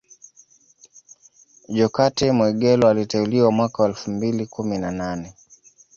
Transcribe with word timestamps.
Jokate 1.69 2.31
Mwegelo 2.31 2.87
aliteuliwa 2.89 3.51
mwaka 3.51 3.83
wa 3.83 3.89
elfu 3.89 4.11
mbili 4.11 4.45
kumi 4.45 4.77
na 4.77 4.91
nane 4.91 5.33